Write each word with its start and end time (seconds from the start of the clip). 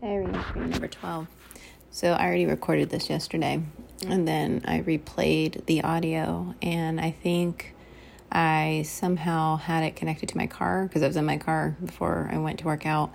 Diary 0.00 0.26
entry 0.26 0.60
number 0.66 0.88
12. 0.88 1.26
So 1.90 2.12
I 2.12 2.26
already 2.26 2.46
recorded 2.46 2.90
this 2.90 3.08
yesterday 3.08 3.62
and 4.06 4.26
then 4.26 4.62
I 4.66 4.80
replayed 4.80 5.64
the 5.66 5.82
audio 5.82 6.54
and 6.60 7.00
I 7.00 7.12
think 7.12 7.74
I 8.30 8.82
somehow 8.86 9.56
had 9.56 9.84
it 9.84 9.94
connected 9.94 10.28
to 10.30 10.36
my 10.36 10.46
car 10.46 10.84
because 10.84 11.02
I 11.02 11.06
was 11.06 11.16
in 11.16 11.24
my 11.24 11.38
car 11.38 11.76
before 11.84 12.28
I 12.32 12.38
went 12.38 12.58
to 12.60 12.64
work 12.64 12.84
out 12.84 13.12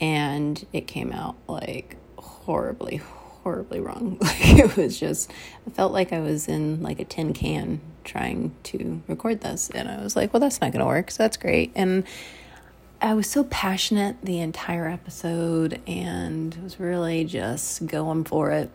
and 0.00 0.64
it 0.72 0.86
came 0.86 1.12
out 1.12 1.36
like 1.46 1.96
horribly 2.16 2.96
horribly 2.96 3.80
wrong. 3.80 4.18
Like 4.22 4.58
it 4.58 4.76
was 4.76 4.98
just 4.98 5.30
I 5.66 5.70
felt 5.70 5.92
like 5.92 6.12
I 6.12 6.20
was 6.20 6.48
in 6.48 6.82
like 6.82 7.00
a 7.00 7.04
tin 7.04 7.34
can 7.34 7.80
trying 8.04 8.54
to 8.64 9.02
record 9.06 9.42
this 9.42 9.70
and 9.70 9.88
I 9.88 10.02
was 10.02 10.16
like, 10.16 10.32
well 10.32 10.40
that's 10.40 10.60
not 10.60 10.72
going 10.72 10.80
to 10.80 10.86
work. 10.86 11.10
So 11.10 11.22
that's 11.22 11.36
great. 11.36 11.72
And 11.74 12.04
I 13.00 13.14
was 13.14 13.30
so 13.30 13.44
passionate 13.44 14.16
the 14.22 14.40
entire 14.40 14.88
episode 14.88 15.80
and 15.86 16.56
was 16.56 16.80
really 16.80 17.24
just 17.24 17.86
going 17.86 18.24
for 18.24 18.50
it. 18.50 18.70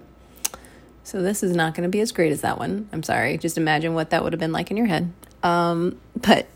So 1.03 1.21
this 1.21 1.43
is 1.43 1.53
not 1.53 1.75
going 1.75 1.83
to 1.83 1.89
be 1.89 1.99
as 1.99 2.13
great 2.13 2.31
as 2.31 2.41
that 2.41 2.57
one. 2.57 2.87
I'm 2.93 3.03
sorry. 3.03 3.37
Just 3.37 3.57
imagine 3.57 3.93
what 3.93 4.11
that 4.11 4.23
would 4.23 4.31
have 4.31 4.39
been 4.39 4.53
like 4.53 4.71
in 4.71 4.77
your 4.77 4.85
head. 4.85 5.11
Um, 5.43 5.99
but 6.15 6.47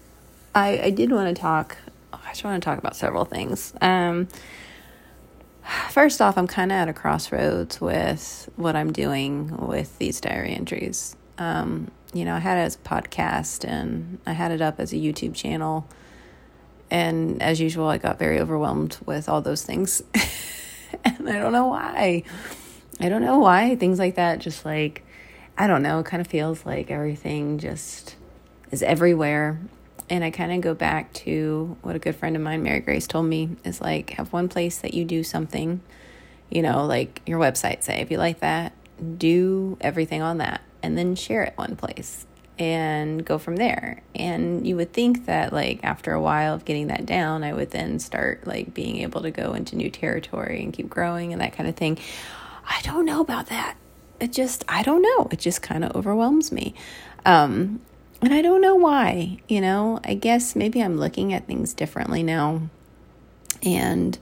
I, 0.56 0.80
I 0.80 0.90
did 0.92 1.12
want 1.12 1.36
to 1.36 1.40
talk. 1.40 1.78
Oh, 2.14 2.22
I 2.24 2.30
just 2.30 2.46
want 2.46 2.64
to 2.64 2.66
talk 2.66 2.80
about 2.80 2.96
several 2.96 3.26
things. 3.26 3.74
Um, 3.82 4.30
first 5.90 6.22
off, 6.22 6.38
I'm 6.38 6.48
kind 6.48 6.72
of 6.72 6.78
at 6.78 6.88
a 6.88 6.94
crossroads 6.94 7.82
with 7.82 8.50
what 8.56 8.78
I'm 8.78 8.94
doing 8.94 9.68
with 9.68 9.98
these 9.98 10.22
diary 10.22 10.54
entries. 10.54 11.18
Um, 11.38 11.92
you 12.14 12.24
know, 12.24 12.36
I 12.36 12.40
had 12.40 12.58
it 12.58 12.62
as 12.62 12.76
a 12.76 12.80
podcast 12.80 13.68
and 13.68 14.20
I 14.26 14.32
had 14.32 14.52
it 14.54 14.62
up 14.62 14.80
as 14.80 14.94
a 14.94 14.96
YouTube 14.96 15.36
channel 15.36 15.86
and 16.90 17.42
as 17.42 17.60
usual, 17.60 17.88
I 17.88 17.98
got 17.98 18.20
very 18.20 18.40
overwhelmed 18.40 18.98
with 19.06 19.28
all 19.28 19.42
those 19.42 19.64
things. 19.64 20.02
and 21.04 21.30
I 21.30 21.34
don't 21.34 21.52
know 21.52 21.68
why. 21.68 22.24
I 23.00 23.10
don't 23.10 23.22
know 23.22 23.40
why 23.40 23.76
things 23.76 24.00
like 24.00 24.16
that 24.16 24.40
just 24.40 24.66
like, 24.66 25.04
I 25.58 25.68
don't 25.68 25.84
know, 25.84 26.00
it 26.00 26.06
kind 26.06 26.22
of 26.22 26.28
feels 26.28 26.66
like 26.66 26.90
everything 26.90 27.58
just 27.60 28.16
is 28.72 28.82
everywhere. 28.82 29.60
And 30.10 30.24
I 30.24 30.32
kind 30.32 30.54
of 30.54 30.62
go 30.62 30.74
back 30.74 31.12
to 31.14 31.78
what 31.82 31.96
a 31.96 32.00
good 32.00 32.16
friend 32.16 32.36
of 32.36 32.42
mine, 32.42 32.64
Mary 32.64 32.80
Grace, 32.80 33.08
told 33.08 33.26
me 33.26 33.50
is 33.66 33.82
like, 33.82 34.12
have 34.12 34.32
one 34.32 34.48
place 34.48 34.78
that 34.80 34.94
you 34.94 35.04
do 35.04 35.24
something, 35.24 35.82
you 36.50 36.62
know, 36.62 36.86
like 36.86 37.22
your 37.26 37.40
website, 37.40 37.84
say, 37.84 38.00
if 38.00 38.10
you 38.10 38.18
like 38.18 38.40
that, 38.40 38.72
do 39.18 39.78
everything 39.82 40.22
on 40.22 40.38
that 40.38 40.62
and 40.82 40.98
then 40.98 41.16
share 41.16 41.44
it 41.44 41.54
one 41.58 41.76
place 41.76 42.26
and 42.60 43.24
go 43.24 43.38
from 43.38 43.56
there. 43.56 44.02
And 44.16 44.66
you 44.66 44.76
would 44.76 44.94
think 44.94 45.26
that 45.26 45.54
like 45.54 45.84
after 45.84 46.14
a 46.14 46.22
while 46.22 46.54
of 46.54 46.66
getting 46.66 46.88
that 46.88 47.06
down, 47.06 47.44
I 47.44 47.54
would 47.54 47.72
then 47.72 48.00
start 48.00 48.48
like 48.48 48.74
being 48.74 48.98
able 48.98 49.22
to 49.22 49.32
go 49.32 49.54
into 49.54 49.76
new 49.76 49.90
territory 49.90 50.64
and 50.64 50.74
keep 50.74 50.90
growing 50.90 51.34
and 51.34 51.42
that 51.42 51.54
kind 51.54 51.70
of 51.70 51.76
thing. 51.76 51.98
I 52.66 52.82
don't 52.82 53.06
know 53.06 53.22
about 53.22 53.48
that. 53.48 53.78
It 54.20 54.34
just 54.34 54.64
I 54.68 54.84
don't 54.84 55.02
know. 55.02 55.28
It 55.32 55.40
just 55.40 55.62
kind 55.62 55.84
of 55.84 55.96
overwhelms 55.96 56.52
me. 56.52 56.74
Um 57.26 57.82
and 58.22 58.34
I 58.34 58.42
don't 58.42 58.62
know 58.62 58.76
why, 58.76 59.38
you 59.48 59.62
know. 59.62 60.00
I 60.04 60.16
guess 60.16 60.56
maybe 60.56 60.82
I'm 60.82 60.98
looking 60.98 61.34
at 61.34 61.46
things 61.46 61.74
differently 61.74 62.24
now. 62.24 62.62
And 63.62 64.18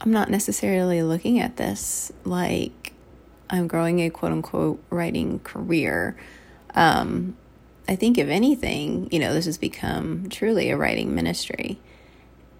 I'm 0.00 0.12
not 0.12 0.30
necessarily 0.30 1.02
looking 1.02 1.40
at 1.40 1.56
this 1.56 2.12
like 2.24 2.92
I'm 3.50 3.66
growing 3.66 4.00
a 4.00 4.10
quote 4.10 4.32
unquote 4.32 4.82
writing 4.90 5.40
career. 5.40 6.16
Um, 6.74 7.36
I 7.88 7.96
think, 7.96 8.18
if 8.18 8.28
anything, 8.28 9.08
you 9.12 9.18
know, 9.18 9.32
this 9.32 9.44
has 9.46 9.58
become 9.58 10.28
truly 10.28 10.70
a 10.70 10.76
writing 10.76 11.14
ministry. 11.14 11.78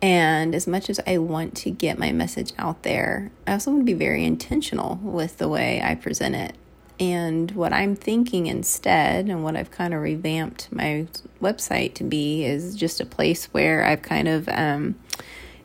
And 0.01 0.55
as 0.55 0.67
much 0.67 0.89
as 0.89 1.01
I 1.07 1.19
want 1.19 1.57
to 1.59 1.71
get 1.71 1.99
my 1.99 2.13
message 2.13 2.53
out 2.59 2.83
there, 2.83 3.33
I 3.47 3.53
also 3.53 3.73
want 3.73 3.83
to 3.83 3.93
be 3.93 3.95
very 3.99 4.25
intentional 4.25 5.01
with 5.03 5.39
the 5.39 5.49
way 5.49 5.81
I 5.83 5.95
present 5.95 6.35
it. 6.35 6.55
And 6.99 7.51
what 7.51 7.73
I'm 7.73 7.97
thinking 7.97 8.47
instead, 8.47 9.27
and 9.27 9.43
what 9.43 9.57
I've 9.57 9.71
kind 9.71 9.93
of 9.93 10.01
revamped 10.01 10.73
my 10.73 11.06
website 11.43 11.95
to 11.95 12.05
be, 12.05 12.45
is 12.45 12.75
just 12.75 13.00
a 13.00 13.06
place 13.06 13.47
where 13.47 13.84
I've 13.84 14.03
kind 14.03 14.29
of 14.29 14.49
um, 14.49 14.95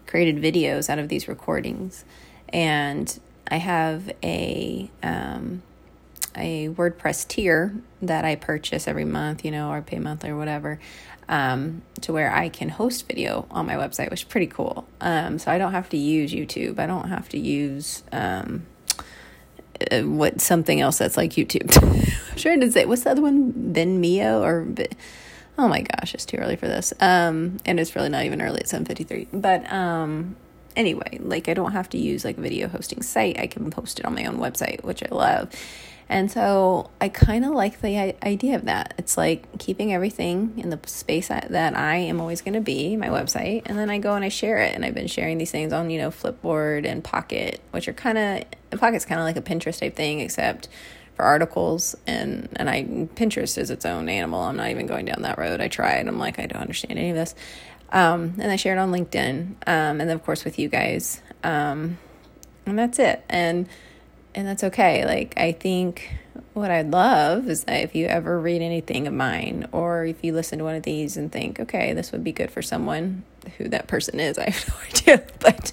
created 0.07 0.37
videos 0.37 0.89
out 0.89 0.99
of 0.99 1.07
these 1.07 1.27
recordings. 1.27 2.03
And 2.49 3.17
I 3.47 3.57
have 3.57 4.11
a 4.23 4.89
um, 5.03 5.61
a 6.35 6.69
WordPress 6.69 7.27
tier 7.27 7.75
that 8.01 8.25
I 8.25 8.35
purchase 8.35 8.87
every 8.87 9.05
month, 9.05 9.43
you 9.43 9.51
know, 9.51 9.71
or 9.71 9.81
pay 9.81 9.99
monthly 9.99 10.29
or 10.29 10.37
whatever, 10.37 10.79
um, 11.29 11.81
to 12.01 12.13
where 12.13 12.33
I 12.33 12.49
can 12.49 12.69
host 12.69 13.07
video 13.07 13.47
on 13.51 13.65
my 13.65 13.75
website, 13.75 14.09
which 14.09 14.21
is 14.21 14.27
pretty 14.27 14.47
cool. 14.47 14.87
Um, 14.99 15.39
so 15.39 15.51
I 15.51 15.57
don't 15.57 15.71
have 15.71 15.89
to 15.89 15.97
use 15.97 16.31
YouTube. 16.33 16.79
I 16.79 16.87
don't 16.87 17.09
have 17.09 17.29
to 17.29 17.39
use 17.39 18.03
um, 18.11 18.65
uh, 19.91 20.01
what 20.01 20.41
something 20.41 20.81
else 20.81 20.97
that's 20.97 21.17
like 21.17 21.31
YouTube. 21.31 21.71
I'm 22.31 22.37
sure 22.37 22.57
to 22.57 22.71
say 22.71 22.85
what's 22.85 23.03
the 23.03 23.11
other 23.11 23.21
one, 23.21 23.53
Vimeo 23.73 24.41
or. 24.41 24.67
Oh 25.57 25.67
my 25.67 25.81
gosh, 25.81 26.13
it's 26.13 26.25
too 26.25 26.37
early 26.37 26.55
for 26.55 26.67
this. 26.67 26.93
Um, 27.01 27.57
and 27.65 27.79
it's 27.79 27.95
really 27.95 28.09
not 28.09 28.23
even 28.23 28.41
early 28.41 28.61
at 28.61 28.67
7:53. 28.67 29.27
But 29.33 29.71
um, 29.71 30.37
anyway, 30.75 31.19
like 31.21 31.49
I 31.49 31.53
don't 31.53 31.73
have 31.73 31.89
to 31.89 31.97
use 31.97 32.25
like 32.25 32.37
a 32.37 32.41
video 32.41 32.67
hosting 32.67 33.01
site. 33.01 33.39
I 33.39 33.47
can 33.47 33.69
post 33.69 33.99
it 33.99 34.05
on 34.05 34.15
my 34.15 34.25
own 34.25 34.37
website, 34.37 34.83
which 34.83 35.03
I 35.03 35.13
love. 35.13 35.51
And 36.11 36.29
so 36.29 36.89
I 36.99 37.07
kind 37.07 37.45
of 37.45 37.51
like 37.51 37.79
the 37.79 37.97
idea 38.21 38.57
of 38.57 38.65
that. 38.65 38.93
It's 38.97 39.15
like 39.15 39.57
keeping 39.59 39.93
everything 39.93 40.55
in 40.57 40.69
the 40.69 40.77
space 40.85 41.29
that 41.29 41.77
I 41.77 41.95
am 41.95 42.19
always 42.19 42.41
going 42.41 42.55
to 42.55 42.59
be, 42.59 42.97
my 42.97 43.07
website, 43.07 43.61
and 43.65 43.79
then 43.79 43.89
I 43.89 43.97
go 43.97 44.13
and 44.13 44.25
I 44.25 44.27
share 44.27 44.57
it. 44.57 44.75
And 44.75 44.83
I've 44.83 44.93
been 44.93 45.07
sharing 45.07 45.37
these 45.37 45.51
things 45.51 45.71
on, 45.71 45.89
you 45.89 45.97
know, 45.97 46.09
Flipboard 46.09 46.85
and 46.85 47.01
Pocket, 47.01 47.61
which 47.71 47.87
are 47.87 47.93
kind 47.93 48.17
of 48.17 48.77
Pocket's 48.77 49.05
kind 49.05 49.21
of 49.21 49.25
like 49.25 49.37
a 49.37 49.41
Pinterest 49.41 49.79
type 49.79 49.95
thing, 49.95 50.19
except 50.19 50.67
for 51.15 51.23
articles. 51.23 51.95
And 52.05 52.49
and 52.57 52.69
I 52.69 52.83
Pinterest 53.15 53.57
is 53.57 53.71
its 53.71 53.85
own 53.85 54.09
animal. 54.09 54.41
I'm 54.41 54.57
not 54.57 54.69
even 54.69 54.87
going 54.87 55.05
down 55.05 55.21
that 55.21 55.37
road. 55.37 55.61
I 55.61 55.69
tried. 55.69 56.09
I'm 56.09 56.19
like 56.19 56.39
I 56.39 56.45
don't 56.45 56.61
understand 56.61 56.99
any 56.99 57.11
of 57.11 57.15
this. 57.15 57.35
Um, 57.93 58.33
and 58.37 58.51
I 58.51 58.57
share 58.57 58.75
it 58.75 58.79
on 58.79 58.91
LinkedIn, 58.91 59.45
um, 59.65 60.01
and 60.01 60.01
then 60.01 60.11
of 60.11 60.25
course 60.25 60.43
with 60.43 60.59
you 60.59 60.67
guys, 60.67 61.21
um, 61.43 61.97
and 62.65 62.77
that's 62.77 62.99
it. 62.99 63.23
And 63.29 63.69
and 64.35 64.47
that's 64.47 64.63
okay. 64.63 65.05
Like, 65.05 65.33
I 65.37 65.51
think 65.51 66.09
what 66.53 66.71
I'd 66.71 66.91
love 66.91 67.47
is 67.47 67.63
that 67.65 67.81
if 67.83 67.95
you 67.95 68.07
ever 68.07 68.39
read 68.39 68.61
anything 68.61 69.07
of 69.07 69.13
mine, 69.13 69.67
or 69.71 70.05
if 70.05 70.23
you 70.23 70.33
listen 70.33 70.59
to 70.59 70.65
one 70.65 70.75
of 70.75 70.83
these 70.83 71.17
and 71.17 71.31
think, 71.31 71.59
okay, 71.59 71.93
this 71.93 72.11
would 72.11 72.23
be 72.23 72.31
good 72.31 72.51
for 72.51 72.61
someone, 72.61 73.23
who 73.57 73.67
that 73.69 73.87
person 73.87 74.19
is, 74.19 74.37
I 74.39 74.49
have 74.49 74.69
no 74.69 74.75
idea. 74.89 75.27
But 75.39 75.71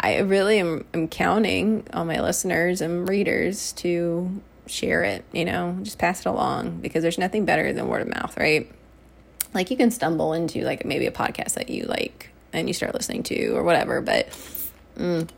I 0.00 0.18
really 0.18 0.58
am, 0.58 0.84
am 0.94 1.08
counting 1.08 1.86
on 1.92 2.06
my 2.06 2.20
listeners 2.20 2.80
and 2.80 3.08
readers 3.08 3.72
to 3.72 4.42
share 4.66 5.02
it, 5.02 5.24
you 5.32 5.44
know, 5.44 5.78
just 5.82 5.98
pass 5.98 6.20
it 6.20 6.26
along 6.26 6.80
because 6.80 7.02
there's 7.02 7.18
nothing 7.18 7.44
better 7.44 7.72
than 7.72 7.88
word 7.88 8.02
of 8.02 8.08
mouth, 8.08 8.36
right? 8.38 8.70
Like, 9.52 9.70
you 9.70 9.76
can 9.76 9.90
stumble 9.90 10.32
into 10.32 10.62
like 10.62 10.84
maybe 10.84 11.06
a 11.06 11.12
podcast 11.12 11.54
that 11.54 11.70
you 11.70 11.84
like 11.84 12.30
and 12.52 12.68
you 12.68 12.74
start 12.74 12.94
listening 12.94 13.22
to 13.24 13.50
or 13.50 13.62
whatever, 13.62 14.00
but 14.00 14.28
mm, 14.96 15.28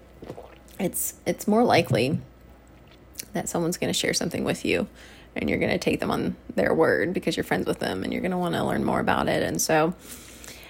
it's 0.78 1.14
it's 1.24 1.48
more 1.48 1.64
likely 1.64 2.20
that 3.36 3.48
someone's 3.48 3.76
going 3.76 3.92
to 3.92 3.98
share 3.98 4.14
something 4.14 4.44
with 4.44 4.64
you 4.64 4.88
and 5.34 5.50
you're 5.50 5.58
going 5.58 5.72
to 5.72 5.78
take 5.78 6.00
them 6.00 6.10
on 6.10 6.36
their 6.54 6.74
word 6.74 7.12
because 7.12 7.36
you're 7.36 7.44
friends 7.44 7.66
with 7.66 7.78
them 7.78 8.02
and 8.02 8.12
you're 8.12 8.22
going 8.22 8.32
to 8.32 8.38
want 8.38 8.54
to 8.54 8.64
learn 8.64 8.84
more 8.84 9.00
about 9.00 9.28
it. 9.28 9.42
And 9.42 9.60
so, 9.60 9.94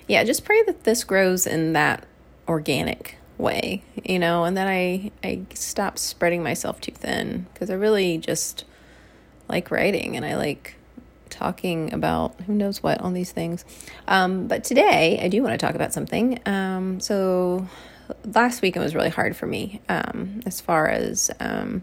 yeah, 0.08 0.24
just 0.24 0.44
pray 0.44 0.62
that 0.64 0.84
this 0.84 1.04
grows 1.04 1.46
in 1.46 1.72
that 1.72 2.04
organic 2.48 3.16
way, 3.38 3.82
you 4.04 4.18
know, 4.18 4.44
and 4.44 4.56
that 4.56 4.66
I 4.68 5.10
I 5.22 5.42
stop 5.54 5.98
spreading 5.98 6.42
myself 6.42 6.80
too 6.80 6.92
thin 6.92 7.46
because 7.52 7.70
I 7.70 7.74
really 7.74 8.18
just 8.18 8.64
like 9.48 9.70
writing 9.70 10.16
and 10.16 10.24
I 10.24 10.36
like 10.36 10.74
talking 11.30 11.92
about 11.92 12.40
who 12.42 12.54
knows 12.54 12.82
what 12.82 13.00
on 13.00 13.14
these 13.14 13.32
things. 13.32 13.64
Um, 14.08 14.48
but 14.48 14.64
today 14.64 15.20
I 15.22 15.28
do 15.28 15.42
want 15.42 15.58
to 15.58 15.64
talk 15.64 15.74
about 15.74 15.92
something. 15.92 16.40
Um, 16.46 17.00
so 17.00 17.66
last 18.24 18.62
week 18.62 18.76
it 18.76 18.80
was 18.80 18.94
really 18.94 19.10
hard 19.10 19.36
for 19.36 19.46
me 19.46 19.80
um, 19.88 20.40
as 20.46 20.60
far 20.60 20.88
as 20.88 21.30
um, 21.40 21.82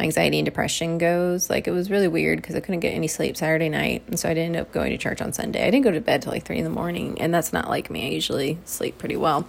anxiety 0.00 0.38
and 0.38 0.44
depression 0.44 0.98
goes. 0.98 1.50
Like 1.50 1.66
it 1.66 1.72
was 1.72 1.90
really 1.90 2.08
weird 2.08 2.40
because 2.40 2.54
I 2.54 2.60
couldn't 2.60 2.80
get 2.80 2.94
any 2.94 3.08
sleep 3.08 3.36
Saturday 3.36 3.68
night, 3.68 4.04
and 4.06 4.18
so 4.18 4.28
I 4.28 4.32
ended 4.32 4.60
up 4.60 4.72
going 4.72 4.90
to 4.90 4.98
church 4.98 5.20
on 5.20 5.32
Sunday. 5.32 5.66
I 5.66 5.70
didn't 5.70 5.84
go 5.84 5.90
to 5.90 6.00
bed 6.00 6.22
till 6.22 6.32
like 6.32 6.44
three 6.44 6.58
in 6.58 6.64
the 6.64 6.70
morning, 6.70 7.20
and 7.20 7.32
that's 7.32 7.52
not 7.52 7.68
like 7.68 7.90
me. 7.90 8.06
I 8.06 8.10
usually 8.10 8.58
sleep 8.64 8.98
pretty 8.98 9.16
well. 9.16 9.48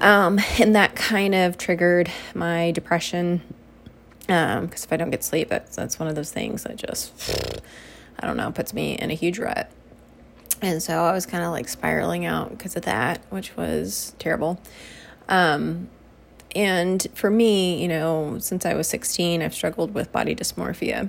Um, 0.00 0.40
and 0.58 0.74
that 0.74 0.94
kind 0.94 1.34
of 1.34 1.58
triggered 1.58 2.10
my 2.34 2.70
depression. 2.72 3.42
Um, 4.28 4.66
because 4.66 4.84
if 4.84 4.92
I 4.92 4.96
don't 4.96 5.10
get 5.10 5.24
sleep, 5.24 5.48
that's 5.48 5.76
that's 5.76 5.98
one 5.98 6.08
of 6.08 6.14
those 6.14 6.30
things 6.32 6.62
that 6.64 6.76
just 6.76 7.60
I 8.18 8.26
don't 8.26 8.36
know 8.36 8.50
puts 8.52 8.72
me 8.72 8.96
in 8.96 9.10
a 9.10 9.14
huge 9.14 9.38
rut. 9.38 9.70
And 10.60 10.80
so 10.80 11.02
I 11.02 11.12
was 11.12 11.26
kind 11.26 11.42
of 11.42 11.50
like 11.50 11.68
spiraling 11.68 12.24
out 12.24 12.50
because 12.50 12.76
of 12.76 12.84
that, 12.84 13.20
which 13.30 13.56
was 13.56 14.14
terrible. 14.20 14.60
Um, 15.28 15.88
and 16.54 17.06
for 17.14 17.30
me, 17.30 17.80
you 17.80 17.88
know, 17.88 18.38
since 18.38 18.66
I 18.66 18.74
was 18.74 18.88
16, 18.88 19.42
I've 19.42 19.54
struggled 19.54 19.94
with 19.94 20.12
body 20.12 20.34
dysmorphia. 20.34 21.08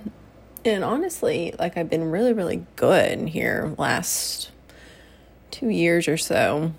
And 0.65 0.83
honestly, 0.83 1.53
like 1.59 1.77
I've 1.77 1.89
been 1.89 2.09
really, 2.09 2.33
really 2.33 2.65
good 2.75 3.27
here 3.29 3.73
last 3.77 4.51
two 5.51 5.69
years 5.69 6.07
or 6.07 6.17
so, 6.17 6.71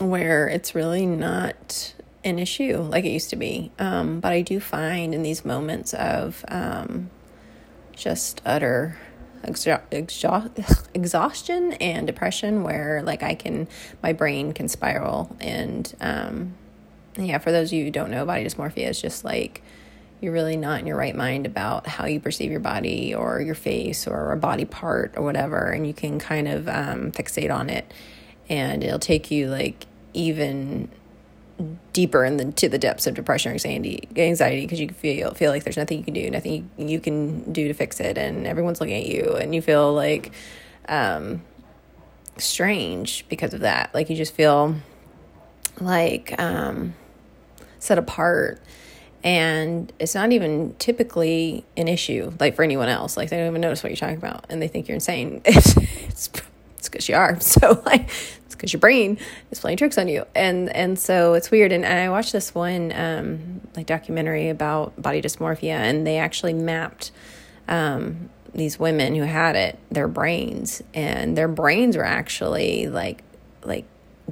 where 0.00 0.48
it's 0.48 0.74
really 0.74 1.06
not 1.06 1.94
an 2.24 2.38
issue 2.38 2.78
like 2.78 3.04
it 3.04 3.10
used 3.10 3.30
to 3.30 3.36
be. 3.36 3.70
Um, 3.78 4.20
but 4.20 4.32
I 4.32 4.42
do 4.42 4.58
find 4.58 5.14
in 5.14 5.22
these 5.22 5.44
moments 5.44 5.94
of 5.94 6.44
um, 6.48 7.10
just 7.94 8.42
utter 8.44 8.98
exha- 9.44 9.82
exha- 9.90 10.88
exhaustion 10.94 11.74
and 11.74 12.06
depression 12.06 12.64
where 12.64 13.02
like 13.02 13.22
I 13.22 13.34
can, 13.34 13.68
my 14.02 14.12
brain 14.12 14.52
can 14.52 14.68
spiral. 14.68 15.36
And 15.40 15.94
um, 16.00 16.54
yeah, 17.16 17.38
for 17.38 17.52
those 17.52 17.68
of 17.68 17.78
you 17.78 17.84
who 17.84 17.90
don't 17.90 18.10
know, 18.10 18.24
body 18.24 18.44
dysmorphia 18.44 18.88
is 18.88 19.00
just 19.00 19.24
like 19.24 19.62
you're 20.20 20.32
really 20.32 20.56
not 20.56 20.80
in 20.80 20.86
your 20.86 20.96
right 20.96 21.16
mind 21.16 21.46
about 21.46 21.86
how 21.86 22.06
you 22.06 22.20
perceive 22.20 22.50
your 22.50 22.60
body 22.60 23.14
or 23.14 23.40
your 23.40 23.54
face 23.54 24.06
or 24.06 24.32
a 24.32 24.36
body 24.36 24.66
part 24.66 25.14
or 25.16 25.22
whatever. 25.22 25.70
And 25.70 25.86
you 25.86 25.94
can 25.94 26.18
kind 26.18 26.46
of 26.46 26.68
um, 26.68 27.10
fixate 27.12 27.52
on 27.54 27.70
it 27.70 27.92
and 28.48 28.84
it'll 28.84 28.98
take 28.98 29.30
you 29.30 29.48
like 29.48 29.86
even 30.12 30.90
deeper 31.92 32.24
into 32.24 32.68
the 32.68 32.78
depths 32.78 33.06
of 33.06 33.14
depression 33.14 33.50
or 33.50 33.54
anxiety 33.54 34.08
anxiety 34.16 34.62
because 34.62 34.80
you 34.80 34.88
feel 34.88 35.34
feel 35.34 35.50
like 35.50 35.62
there's 35.62 35.76
nothing 35.76 35.98
you 35.98 36.04
can 36.04 36.14
do 36.14 36.30
nothing 36.30 36.70
you 36.78 36.98
can 36.98 37.52
do 37.52 37.68
to 37.68 37.74
fix 37.74 38.00
it 38.00 38.16
and 38.16 38.46
everyone's 38.46 38.80
looking 38.80 38.96
at 38.96 39.06
you 39.06 39.36
and 39.36 39.54
you 39.54 39.60
feel 39.60 39.92
like 39.92 40.32
um, 40.88 41.42
strange 42.38 43.26
because 43.28 43.52
of 43.52 43.60
that 43.60 43.92
like 43.92 44.08
you 44.08 44.16
just 44.16 44.34
feel 44.34 44.74
like 45.80 46.34
um, 46.40 46.94
set 47.80 47.98
apart 47.98 48.62
and 49.22 49.92
it's 49.98 50.14
not 50.14 50.32
even 50.32 50.74
typically 50.78 51.64
an 51.76 51.88
issue 51.88 52.32
like 52.40 52.56
for 52.56 52.62
anyone 52.62 52.88
else. 52.88 53.16
Like 53.16 53.28
they 53.28 53.36
don't 53.36 53.48
even 53.48 53.60
notice 53.60 53.82
what 53.82 53.90
you're 53.90 53.96
talking 53.96 54.16
about 54.16 54.46
and 54.48 54.62
they 54.62 54.68
think 54.68 54.88
you're 54.88 54.94
insane. 54.94 55.42
It's 56.10 56.28
it's 56.78 56.88
because 56.88 57.08
you 57.08 57.14
are. 57.14 57.38
So 57.40 57.82
like 57.84 58.08
it's 58.46 58.54
because 58.54 58.72
your 58.72 58.80
brain 58.80 59.18
is 59.50 59.60
playing 59.60 59.76
tricks 59.76 59.98
on 59.98 60.08
you. 60.08 60.24
And 60.34 60.74
and 60.74 60.98
so 60.98 61.34
it's 61.34 61.50
weird. 61.50 61.72
And, 61.72 61.84
and 61.84 61.98
i 61.98 62.08
watched 62.08 62.32
this 62.32 62.54
one 62.54 62.92
um, 62.94 63.60
like 63.76 63.86
documentary 63.86 64.48
about 64.48 65.00
body 65.00 65.20
dysmorphia 65.20 65.74
and 65.74 66.06
they 66.06 66.16
actually 66.16 66.54
mapped 66.54 67.12
um, 67.68 68.30
these 68.54 68.78
women 68.78 69.14
who 69.14 69.22
had 69.22 69.54
it 69.54 69.78
their 69.90 70.08
brains. 70.08 70.82
And 70.94 71.36
their 71.36 71.48
brains 71.48 71.96
were 71.96 72.04
actually 72.04 72.88
like 72.88 73.22
like 73.64 73.84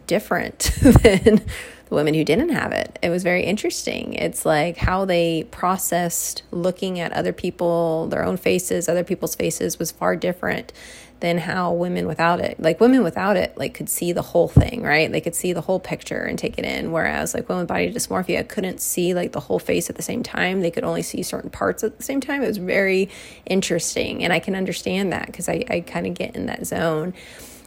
different 0.07 0.71
than 0.83 1.43
the 1.89 1.95
women 1.95 2.15
who 2.15 2.25
didn't 2.25 2.51
have 2.51 2.73
it. 2.73 2.99
It 3.03 3.11
was 3.11 3.23
very 3.23 3.45
interesting. 3.45 4.15
It's 4.15 4.45
like 4.45 4.77
how 4.77 5.05
they 5.05 5.45
processed 5.51 6.43
looking 6.51 7.01
at 7.01 7.13
other 7.13 7.33
people, 7.33 8.09
their 8.09 8.25
own 8.25 8.37
faces, 8.37 8.89
other 8.89 9.05
people's 9.05 9.35
faces 9.35 9.79
was 9.79 9.91
far 9.91 10.17
different 10.17 10.73
than 11.21 11.39
how 11.39 11.73
women 11.73 12.07
without 12.07 12.39
it 12.39 12.61
like 12.61 12.79
women 12.81 13.03
without 13.03 13.37
it 13.37 13.57
like 13.59 13.75
could 13.75 13.89
see 13.89 14.13
the 14.13 14.23
whole 14.23 14.47
thing 14.47 14.83
right? 14.83 15.11
They 15.11 15.21
could 15.21 15.35
see 15.35 15.53
the 15.53 15.61
whole 15.61 15.81
picture 15.81 16.23
and 16.23 16.39
take 16.39 16.59
it 16.59 16.65
in. 16.65 16.93
Whereas 16.93 17.35
like 17.35 17.49
women 17.49 17.63
with 17.63 17.69
body 17.69 17.93
dysmorphia 17.93 18.49
couldn't 18.49 18.81
see 18.81 19.15
like 19.15 19.33
the 19.33 19.41
whole 19.41 19.59
face 19.59 19.91
at 19.91 19.97
the 19.97 20.03
same 20.03 20.23
time. 20.23 20.61
They 20.61 20.71
could 20.71 20.85
only 20.85 21.03
see 21.03 21.23
certain 21.23 21.51
parts 21.51 21.83
at 21.83 21.97
the 21.97 22.05
same 22.05 22.21
time. 22.21 22.43
It 22.43 22.47
was 22.47 22.59
very 22.59 23.09
interesting. 23.47 24.23
And 24.23 24.33
i 24.33 24.39
can 24.39 24.55
understand 24.55 25.13
that 25.13 25.27
because 25.27 25.49
i, 25.49 25.65
I 25.69 25.81
kind 25.81 26.07
of 26.07 26.15
get 26.15 26.37
in 26.37 26.47
that 26.47 26.67
zone. 26.67 27.15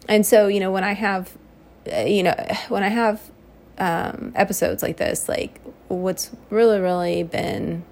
And 0.07 0.25
so 0.25 0.47
you 0.47 0.59
know 0.59 0.71
when 0.71 0.83
i 0.83 0.93
have 0.93 1.37
you 1.87 2.23
know 2.23 2.35
when 2.69 2.83
i 2.83 2.89
have 2.89 3.31
um, 3.77 4.31
episodes 4.35 4.83
like 4.83 4.97
this 4.97 5.27
like 5.27 5.59
what's 5.87 6.29
really 6.49 6.79
really 6.79 7.23
been 7.23 7.83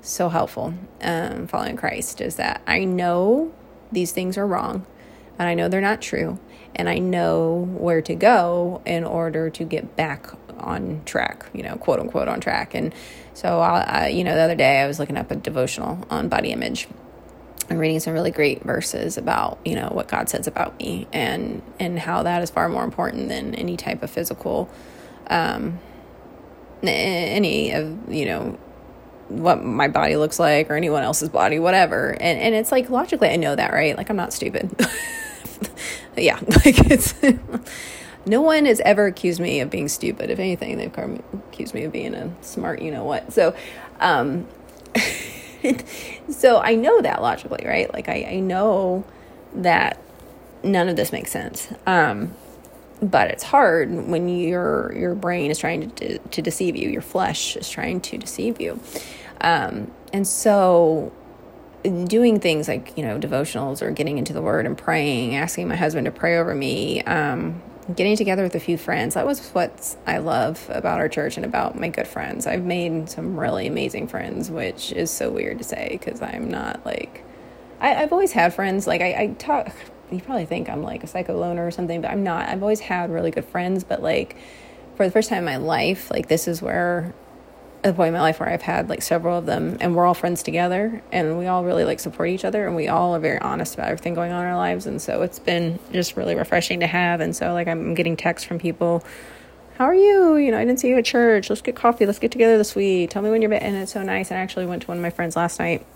so 0.00 0.30
helpful 0.30 0.72
um, 1.02 1.46
following 1.46 1.76
christ 1.76 2.20
is 2.20 2.36
that 2.36 2.62
i 2.66 2.84
know 2.84 3.52
these 3.92 4.12
things 4.12 4.38
are 4.38 4.46
wrong 4.46 4.86
and 5.40 5.48
I 5.48 5.54
know 5.54 5.68
they're 5.68 5.80
not 5.80 6.02
true 6.02 6.38
and 6.74 6.88
I 6.88 6.98
know 6.98 7.66
where 7.72 8.02
to 8.02 8.14
go 8.14 8.82
in 8.84 9.04
order 9.04 9.48
to 9.48 9.64
get 9.64 9.96
back 9.96 10.26
on 10.58 11.00
track, 11.06 11.46
you 11.54 11.62
know, 11.62 11.76
quote 11.76 11.98
unquote 11.98 12.28
on 12.28 12.40
track. 12.40 12.74
And 12.74 12.94
so, 13.32 13.60
I, 13.60 14.08
you 14.08 14.22
know, 14.22 14.34
the 14.34 14.42
other 14.42 14.54
day 14.54 14.82
I 14.82 14.86
was 14.86 14.98
looking 14.98 15.16
up 15.16 15.30
a 15.30 15.36
devotional 15.36 16.06
on 16.10 16.28
body 16.28 16.52
image 16.52 16.88
and 17.70 17.78
reading 17.78 18.00
some 18.00 18.12
really 18.12 18.32
great 18.32 18.62
verses 18.62 19.16
about, 19.16 19.58
you 19.64 19.74
know, 19.74 19.88
what 19.92 20.08
God 20.08 20.28
says 20.28 20.46
about 20.46 20.78
me 20.78 21.06
and 21.12 21.62
and 21.78 21.98
how 21.98 22.24
that 22.24 22.42
is 22.42 22.50
far 22.50 22.68
more 22.68 22.84
important 22.84 23.28
than 23.28 23.54
any 23.54 23.76
type 23.76 24.02
of 24.02 24.10
physical, 24.10 24.68
um, 25.28 25.78
any 26.82 27.70
of 27.70 28.12
you 28.12 28.26
know 28.26 28.58
what 29.28 29.64
my 29.64 29.86
body 29.86 30.16
looks 30.16 30.40
like 30.40 30.68
or 30.68 30.74
anyone 30.74 31.04
else's 31.04 31.28
body, 31.28 31.58
whatever. 31.58 32.10
And 32.20 32.38
and 32.38 32.54
it's 32.54 32.72
like 32.72 32.90
logically 32.90 33.28
I 33.28 33.36
know 33.36 33.54
that, 33.56 33.72
right? 33.72 33.96
Like 33.96 34.10
I'm 34.10 34.16
not 34.16 34.32
stupid. 34.32 34.68
yeah, 36.16 36.40
like 36.64 36.90
it's 36.90 37.14
no 38.26 38.40
one 38.42 38.66
has 38.66 38.80
ever 38.80 39.06
accused 39.06 39.40
me 39.40 39.60
of 39.60 39.70
being 39.70 39.88
stupid. 39.88 40.30
If 40.30 40.38
anything, 40.38 40.76
they've 40.76 41.20
accused 41.48 41.74
me 41.74 41.84
of 41.84 41.92
being 41.92 42.14
a 42.14 42.30
smart, 42.42 42.82
you 42.82 42.90
know 42.90 43.04
what. 43.04 43.32
So, 43.32 43.54
um, 43.98 44.46
so 46.30 46.58
I 46.58 46.74
know 46.74 47.00
that 47.02 47.22
logically, 47.22 47.64
right? 47.66 47.92
Like 47.92 48.08
I, 48.08 48.26
I 48.30 48.40
know 48.40 49.04
that 49.54 50.00
none 50.62 50.88
of 50.88 50.96
this 50.96 51.12
makes 51.12 51.30
sense. 51.30 51.68
Um, 51.86 52.34
but 53.02 53.30
it's 53.30 53.42
hard 53.42 53.90
when 53.90 54.28
your 54.28 54.92
your 54.94 55.14
brain 55.14 55.50
is 55.50 55.58
trying 55.58 55.90
to 55.90 56.18
to 56.18 56.42
deceive 56.42 56.76
you. 56.76 56.90
Your 56.90 57.02
flesh 57.02 57.56
is 57.56 57.70
trying 57.70 58.00
to 58.02 58.18
deceive 58.18 58.60
you. 58.60 58.78
Um, 59.40 59.90
and 60.12 60.26
so 60.26 61.12
doing 61.82 62.40
things 62.40 62.68
like, 62.68 62.96
you 62.96 63.04
know, 63.04 63.18
devotionals 63.18 63.80
or 63.80 63.90
getting 63.90 64.18
into 64.18 64.32
the 64.32 64.42
word 64.42 64.66
and 64.66 64.76
praying, 64.76 65.34
asking 65.34 65.68
my 65.68 65.76
husband 65.76 66.04
to 66.04 66.10
pray 66.10 66.38
over 66.38 66.54
me, 66.54 67.02
um, 67.02 67.62
getting 67.94 68.16
together 68.16 68.42
with 68.42 68.54
a 68.54 68.60
few 68.60 68.76
friends. 68.76 69.14
That 69.14 69.26
was 69.26 69.50
what 69.50 69.96
I 70.06 70.18
love 70.18 70.68
about 70.72 71.00
our 71.00 71.08
church 71.08 71.36
and 71.36 71.46
about 71.46 71.78
my 71.78 71.88
good 71.88 72.06
friends. 72.06 72.46
I've 72.46 72.64
made 72.64 73.08
some 73.08 73.38
really 73.38 73.66
amazing 73.66 74.08
friends, 74.08 74.50
which 74.50 74.92
is 74.92 75.10
so 75.10 75.30
weird 75.30 75.58
to 75.58 75.64
say 75.64 75.88
because 75.92 76.22
I'm 76.22 76.50
not 76.50 76.84
like, 76.84 77.24
I, 77.80 77.88
have 77.90 78.12
always 78.12 78.32
had 78.32 78.54
friends. 78.54 78.86
Like, 78.86 79.00
I, 79.00 79.14
I 79.14 79.26
talk, 79.38 79.72
you 80.10 80.20
probably 80.20 80.46
think 80.46 80.68
I'm 80.68 80.82
like 80.82 81.04
a 81.04 81.06
psycho 81.06 81.38
loner 81.38 81.66
or 81.66 81.70
something, 81.70 82.00
but 82.00 82.10
I'm 82.10 82.22
not. 82.22 82.48
I've 82.48 82.62
always 82.62 82.80
had 82.80 83.10
really 83.10 83.30
good 83.30 83.46
friends, 83.46 83.84
but 83.84 84.02
like, 84.02 84.36
for 84.96 85.06
the 85.06 85.12
first 85.12 85.28
time 85.28 85.38
in 85.38 85.44
my 85.44 85.56
life, 85.56 86.10
like, 86.10 86.28
this 86.28 86.46
is 86.46 86.60
where 86.60 87.14
a 87.82 87.92
point 87.92 88.08
in 88.08 88.14
my 88.14 88.20
life 88.20 88.40
where 88.40 88.48
I've 88.48 88.62
had 88.62 88.88
like 88.88 89.00
several 89.00 89.38
of 89.38 89.46
them 89.46 89.78
and 89.80 89.94
we're 89.94 90.04
all 90.04 90.14
friends 90.14 90.42
together 90.42 91.02
and 91.12 91.38
we 91.38 91.46
all 91.46 91.64
really 91.64 91.84
like 91.84 91.98
support 91.98 92.28
each 92.28 92.44
other 92.44 92.66
and 92.66 92.76
we 92.76 92.88
all 92.88 93.14
are 93.14 93.20
very 93.20 93.38
honest 93.38 93.74
about 93.74 93.88
everything 93.88 94.14
going 94.14 94.32
on 94.32 94.42
in 94.42 94.48
our 94.50 94.56
lives 94.56 94.86
and 94.86 95.00
so 95.00 95.22
it's 95.22 95.38
been 95.38 95.78
just 95.92 96.16
really 96.16 96.34
refreshing 96.34 96.80
to 96.80 96.86
have 96.86 97.20
and 97.20 97.34
so 97.34 97.54
like 97.54 97.68
I'm 97.68 97.94
getting 97.94 98.16
texts 98.16 98.46
from 98.46 98.58
people 98.58 99.02
how 99.76 99.86
are 99.86 99.94
you? 99.94 100.36
You 100.36 100.50
know 100.50 100.58
I 100.58 100.64
didn't 100.66 100.80
see 100.80 100.88
you 100.88 100.98
at 100.98 101.06
church. 101.06 101.48
Let's 101.48 101.62
get 101.62 101.74
coffee. 101.74 102.04
Let's 102.04 102.18
get 102.18 102.30
together 102.30 102.58
this 102.58 102.74
week. 102.74 103.08
Tell 103.08 103.22
me 103.22 103.30
when 103.30 103.40
you're 103.40 103.48
bit. 103.48 103.62
and 103.62 103.74
it's 103.76 103.92
so 103.92 104.02
nice 104.02 104.30
and 104.30 104.38
I 104.38 104.42
actually 104.42 104.66
went 104.66 104.82
to 104.82 104.88
one 104.88 104.98
of 104.98 105.02
my 105.02 105.10
friends 105.10 105.36
last 105.36 105.58
night 105.58 105.86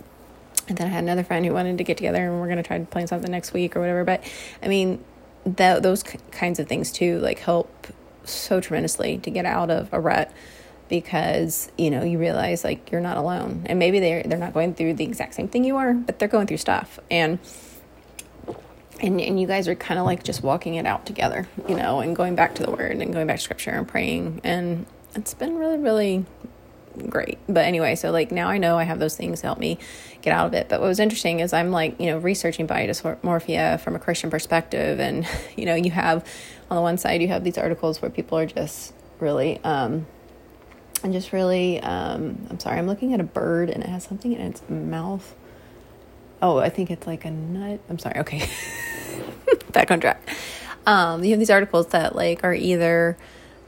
and 0.68 0.78
then 0.78 0.86
I 0.86 0.90
had 0.90 1.04
another 1.04 1.22
friend 1.22 1.44
who 1.44 1.52
wanted 1.52 1.76
to 1.76 1.84
get 1.84 1.98
together 1.98 2.24
and 2.24 2.40
we're 2.40 2.46
going 2.46 2.56
to 2.56 2.62
try 2.62 2.78
to 2.78 2.86
plan 2.86 3.06
something 3.06 3.30
next 3.30 3.52
week 3.52 3.76
or 3.76 3.80
whatever 3.80 4.04
but 4.04 4.24
I 4.62 4.68
mean 4.68 5.04
that 5.44 5.82
those 5.82 6.02
kinds 6.02 6.58
of 6.58 6.66
things 6.66 6.90
too 6.90 7.18
like 7.18 7.40
help 7.40 7.88
so 8.24 8.58
tremendously 8.58 9.18
to 9.18 9.30
get 9.30 9.44
out 9.44 9.70
of 9.70 9.92
a 9.92 10.00
rut 10.00 10.32
because 10.88 11.70
you 11.78 11.90
know 11.90 12.04
you 12.04 12.18
realize 12.18 12.64
like 12.64 12.90
you're 12.90 13.00
not 13.00 13.16
alone. 13.16 13.62
And 13.66 13.78
maybe 13.78 14.00
they're 14.00 14.22
they're 14.22 14.38
not 14.38 14.52
going 14.54 14.74
through 14.74 14.94
the 14.94 15.04
exact 15.04 15.34
same 15.34 15.48
thing 15.48 15.64
you 15.64 15.76
are 15.76 15.94
but 15.94 16.18
they're 16.18 16.28
going 16.28 16.46
through 16.46 16.58
stuff. 16.58 16.98
And 17.10 17.38
and 19.00 19.20
and 19.20 19.40
you 19.40 19.46
guys 19.46 19.66
are 19.68 19.74
kind 19.74 19.98
of 19.98 20.06
like 20.06 20.22
just 20.22 20.42
walking 20.42 20.74
it 20.76 20.86
out 20.86 21.04
together 21.04 21.48
you 21.68 21.74
know 21.74 22.00
and 22.00 22.14
going 22.14 22.34
back 22.34 22.54
to 22.54 22.62
the 22.62 22.70
word 22.70 22.92
and 22.92 23.12
going 23.12 23.26
back 23.26 23.36
to 23.36 23.42
scripture 23.42 23.70
and 23.70 23.88
praying. 23.88 24.40
And 24.44 24.86
it's 25.14 25.34
been 25.34 25.56
really 25.56 25.78
really 25.78 26.26
great. 27.08 27.38
But 27.48 27.64
anyway 27.64 27.96
so 27.96 28.10
like 28.10 28.30
now 28.30 28.48
i 28.48 28.58
know 28.58 28.78
i 28.78 28.84
have 28.84 29.00
those 29.00 29.16
things 29.16 29.40
to 29.40 29.46
help 29.46 29.58
me 29.58 29.78
get 30.22 30.32
out 30.32 30.46
of 30.46 30.54
it. 30.54 30.68
But 30.68 30.80
what 30.80 30.86
was 30.86 31.00
interesting 31.00 31.40
is 31.40 31.52
i'm 31.52 31.70
like 31.70 31.98
you 31.98 32.06
know 32.06 32.18
researching 32.18 32.66
body 32.66 32.86
dysmorphia 32.86 33.80
from 33.80 33.96
a 33.96 33.98
christian 33.98 34.30
perspective. 34.30 35.00
And 35.00 35.26
you 35.56 35.64
know 35.64 35.74
you 35.74 35.90
have 35.90 36.24
on 36.70 36.76
the 36.76 36.82
one 36.82 36.98
side 36.98 37.22
you 37.22 37.28
have 37.28 37.42
these 37.42 37.58
articles 37.58 38.02
where 38.02 38.10
people 38.10 38.38
are 38.38 38.46
just 38.46 38.92
really 39.18 39.60
um 39.64 40.06
and 41.04 41.12
just 41.12 41.32
really 41.32 41.80
um, 41.80 42.46
i'm 42.50 42.58
sorry 42.58 42.78
i'm 42.78 42.87
looking 42.87 43.14
at 43.14 43.20
a 43.20 43.25
bird 43.25 43.70
and 43.70 43.84
it 43.84 43.88
has 43.88 44.02
something 44.04 44.32
in 44.32 44.40
its 44.40 44.62
mouth. 44.68 45.34
Oh 46.42 46.58
i 46.58 46.68
think 46.68 46.90
it's 46.90 47.06
like 47.06 47.25
a 47.25 47.30
nut. 47.30 47.80
I'm 47.88 47.99
sorry 47.99 48.18
okay. 48.20 48.49
Back 49.73 49.90
on 49.90 50.00
track. 50.00 50.26
Um, 50.87 51.25
you 51.25 51.30
have 51.30 51.38
these 51.38 51.50
articles 51.50 51.88
that 51.88 52.14
like 52.14 52.44
are 52.44 52.54
either 52.54 53.16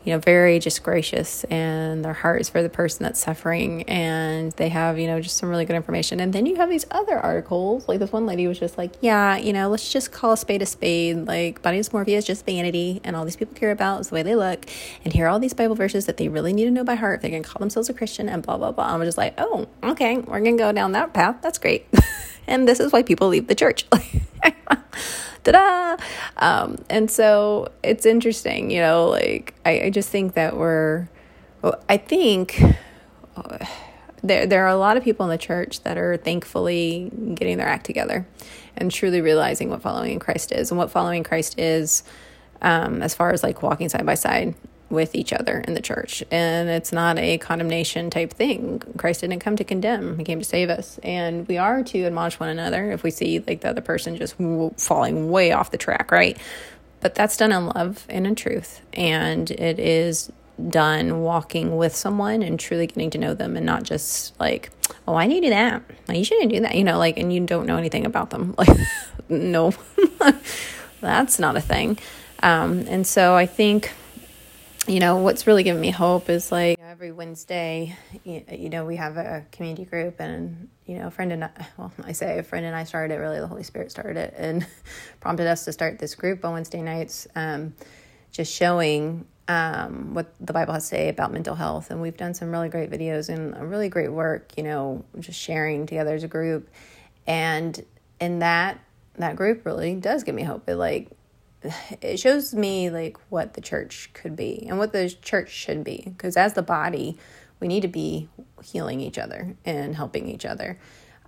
you 0.06 0.12
know, 0.12 0.20
very 0.20 0.60
just 0.60 0.84
gracious 0.84 1.42
and 1.44 2.04
their 2.04 2.12
heart 2.12 2.40
is 2.40 2.48
for 2.48 2.62
the 2.62 2.68
person 2.68 3.02
that's 3.02 3.18
suffering 3.18 3.82
and 3.88 4.52
they 4.52 4.68
have, 4.68 5.00
you 5.00 5.08
know, 5.08 5.20
just 5.20 5.36
some 5.36 5.48
really 5.48 5.64
good 5.64 5.74
information. 5.74 6.20
And 6.20 6.32
then 6.32 6.46
you 6.46 6.54
have 6.56 6.70
these 6.70 6.86
other 6.92 7.18
articles, 7.18 7.88
like 7.88 7.98
this 7.98 8.12
one 8.12 8.24
lady 8.24 8.46
was 8.46 8.56
just 8.56 8.78
like, 8.78 8.92
yeah, 9.00 9.36
you 9.36 9.52
know, 9.52 9.68
let's 9.68 9.92
just 9.92 10.12
call 10.12 10.30
a 10.30 10.36
spade 10.36 10.62
a 10.62 10.66
spade. 10.66 11.26
Like 11.26 11.60
body 11.60 11.80
dysmorphia 11.80 12.16
is 12.18 12.24
just 12.24 12.46
vanity 12.46 13.00
and 13.02 13.16
all 13.16 13.24
these 13.24 13.34
people 13.34 13.56
care 13.56 13.72
about 13.72 14.00
is 14.00 14.10
the 14.10 14.14
way 14.14 14.22
they 14.22 14.36
look. 14.36 14.64
And 15.04 15.12
here 15.12 15.26
are 15.26 15.28
all 15.28 15.40
these 15.40 15.54
Bible 15.54 15.74
verses 15.74 16.06
that 16.06 16.18
they 16.18 16.28
really 16.28 16.52
need 16.52 16.66
to 16.66 16.70
know 16.70 16.84
by 16.84 16.94
heart. 16.94 17.20
They 17.20 17.30
can 17.30 17.42
call 17.42 17.58
themselves 17.58 17.88
a 17.88 17.94
Christian 17.94 18.28
and 18.28 18.44
blah, 18.44 18.58
blah, 18.58 18.70
blah. 18.70 18.94
I'm 18.94 19.02
just 19.02 19.18
like, 19.18 19.34
oh, 19.38 19.66
okay, 19.82 20.18
we're 20.18 20.38
going 20.38 20.56
to 20.56 20.62
go 20.62 20.70
down 20.70 20.92
that 20.92 21.14
path. 21.14 21.38
That's 21.42 21.58
great. 21.58 21.84
and 22.46 22.68
this 22.68 22.78
is 22.78 22.92
why 22.92 23.02
people 23.02 23.26
leave 23.26 23.48
the 23.48 23.56
church. 23.56 23.86
ta-da 25.52 25.96
um, 26.38 26.76
and 26.90 27.10
so 27.10 27.70
it's 27.82 28.04
interesting 28.04 28.70
you 28.70 28.80
know 28.80 29.08
like 29.08 29.54
I, 29.64 29.82
I 29.82 29.90
just 29.90 30.08
think 30.10 30.34
that 30.34 30.56
we're 30.56 31.08
well, 31.66 31.82
I 31.88 31.96
think 31.96 32.62
uh, 33.36 33.58
there 34.22 34.46
there 34.46 34.64
are 34.64 34.68
a 34.68 34.76
lot 34.76 34.96
of 34.96 35.02
people 35.02 35.26
in 35.26 35.30
the 35.30 35.38
church 35.38 35.82
that 35.82 35.98
are 35.98 36.16
thankfully 36.16 37.10
getting 37.34 37.56
their 37.56 37.66
act 37.66 37.86
together 37.86 38.26
and 38.76 38.90
truly 38.90 39.20
realizing 39.20 39.70
what 39.70 39.82
following 39.82 40.20
Christ 40.20 40.52
is. 40.52 40.70
And 40.70 40.78
what 40.78 40.92
following 40.92 41.24
Christ 41.24 41.58
is 41.58 42.02
um, 42.62 43.02
as 43.02 43.14
far 43.14 43.32
as 43.32 43.42
like 43.42 43.62
walking 43.62 43.88
side 43.88 44.06
by 44.06 44.14
side 44.14 44.54
with 44.88 45.14
each 45.14 45.32
other 45.32 45.64
in 45.66 45.74
the 45.74 45.80
church. 45.80 46.22
And 46.30 46.68
it's 46.68 46.92
not 46.92 47.18
a 47.18 47.38
condemnation 47.38 48.10
type 48.10 48.32
thing. 48.32 48.80
Christ 48.96 49.22
didn't 49.22 49.40
come 49.40 49.56
to 49.56 49.64
condemn, 49.64 50.18
He 50.18 50.24
came 50.24 50.38
to 50.38 50.44
save 50.44 50.70
us. 50.70 50.98
And 51.02 51.46
we 51.48 51.58
are 51.58 51.82
to 51.82 52.04
admonish 52.04 52.38
one 52.38 52.48
another 52.48 52.92
if 52.92 53.02
we 53.02 53.10
see 53.10 53.40
like 53.40 53.60
the 53.60 53.70
other 53.70 53.80
person 53.80 54.16
just 54.16 54.36
falling 54.78 55.30
way 55.30 55.52
off 55.52 55.70
the 55.70 55.78
track, 55.78 56.10
right? 56.10 56.38
But 57.00 57.14
that's 57.14 57.36
done 57.36 57.52
in 57.52 57.66
love 57.66 58.06
and 58.08 58.26
in 58.26 58.34
truth. 58.34 58.80
And 58.92 59.50
it 59.50 59.78
is 59.78 60.30
done 60.68 61.20
walking 61.20 61.76
with 61.76 61.94
someone 61.94 62.42
and 62.42 62.58
truly 62.58 62.86
getting 62.86 63.10
to 63.10 63.18
know 63.18 63.34
them 63.34 63.56
and 63.56 63.66
not 63.66 63.82
just 63.82 64.38
like, 64.40 64.70
oh, 65.06 65.14
I 65.14 65.26
need 65.26 65.40
to 65.40 65.46
do 65.46 65.50
that. 65.50 65.82
you 66.08 66.24
shouldn't 66.24 66.50
do 66.50 66.60
that, 66.60 66.74
you 66.74 66.84
know, 66.84 66.98
like, 66.98 67.18
and 67.18 67.32
you 67.32 67.44
don't 67.44 67.66
know 67.66 67.76
anything 67.76 68.06
about 68.06 68.30
them. 68.30 68.54
Like, 68.66 68.78
no, 69.28 69.72
that's 71.00 71.38
not 71.38 71.56
a 71.56 71.60
thing. 71.60 71.98
Um, 72.42 72.84
and 72.88 73.06
so 73.06 73.34
I 73.34 73.46
think 73.46 73.92
you 74.88 75.00
know, 75.00 75.16
what's 75.16 75.46
really 75.46 75.62
given 75.62 75.80
me 75.80 75.90
hope 75.90 76.28
is 76.28 76.52
like 76.52 76.78
every 76.80 77.12
Wednesday, 77.12 77.96
you, 78.24 78.70
know, 78.70 78.84
we 78.84 78.96
have 78.96 79.16
a 79.16 79.44
community 79.50 79.84
group, 79.84 80.20
and 80.20 80.68
you 80.86 80.98
know, 80.98 81.08
a 81.08 81.10
friend 81.10 81.32
and 81.32 81.44
I, 81.44 81.50
well, 81.76 81.92
I 82.04 82.12
say 82.12 82.38
a 82.38 82.42
friend 82.42 82.64
and 82.64 82.74
I 82.74 82.84
started 82.84 83.14
it. 83.14 83.18
Really, 83.18 83.40
the 83.40 83.46
Holy 83.46 83.62
Spirit 83.62 83.90
started 83.90 84.16
it 84.16 84.34
and 84.36 84.66
prompted 85.20 85.46
us 85.46 85.64
to 85.64 85.72
start 85.72 85.98
this 85.98 86.14
group 86.14 86.44
on 86.44 86.52
Wednesday 86.52 86.82
nights, 86.82 87.26
um, 87.34 87.74
just 88.30 88.54
showing 88.54 89.26
um, 89.48 90.14
what 90.14 90.32
the 90.40 90.52
Bible 90.52 90.74
has 90.74 90.84
to 90.84 90.88
say 90.88 91.08
about 91.08 91.32
mental 91.32 91.54
health. 91.54 91.90
And 91.90 92.00
we've 92.00 92.16
done 92.16 92.34
some 92.34 92.50
really 92.50 92.68
great 92.68 92.90
videos 92.90 93.28
and 93.28 93.70
really 93.70 93.88
great 93.88 94.12
work. 94.12 94.52
You 94.56 94.62
know, 94.62 95.04
just 95.18 95.40
sharing 95.40 95.86
together 95.86 96.14
as 96.14 96.22
a 96.22 96.28
group, 96.28 96.68
and 97.26 97.84
in 98.20 98.38
that 98.38 98.78
that 99.16 99.36
group 99.36 99.66
really 99.66 99.94
does 99.96 100.22
give 100.22 100.34
me 100.34 100.42
hope. 100.42 100.68
It 100.68 100.76
like 100.76 101.08
it 102.00 102.18
shows 102.18 102.54
me 102.54 102.90
like 102.90 103.16
what 103.28 103.54
the 103.54 103.60
church 103.60 104.10
could 104.12 104.36
be 104.36 104.66
and 104.68 104.78
what 104.78 104.92
the 104.92 105.08
church 105.10 105.50
should 105.50 105.82
be 105.82 106.04
because 106.06 106.36
as 106.36 106.54
the 106.54 106.62
body 106.62 107.18
we 107.60 107.68
need 107.68 107.82
to 107.82 107.88
be 107.88 108.28
healing 108.62 109.00
each 109.00 109.18
other 109.18 109.56
and 109.64 109.94
helping 109.94 110.28
each 110.28 110.44
other. 110.44 110.78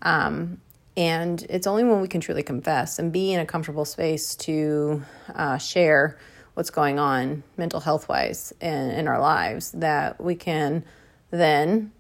Um, 0.03 0.61
and 0.97 1.45
it's 1.49 1.67
only 1.67 1.85
when 1.85 2.01
we 2.01 2.09
can 2.09 2.21
truly 2.21 2.43
confess 2.43 2.99
and 2.99 3.13
be 3.13 3.33
in 3.33 3.41
a 3.41 3.47
comfortable 3.47 3.85
space 3.85 4.35
to 4.37 5.03
uh, 5.35 5.59
share 5.59 6.19
what's 6.55 6.71
going 6.71 6.99
on 6.99 7.45
mental 7.57 7.81
health 7.81 8.09
wise 8.09 8.53
in, 8.61 8.91
in 8.91 9.09
our 9.09 9.21
lives 9.21 9.71
that 9.73 10.21
we 10.21 10.35
can 10.35 10.85
then 11.31 11.93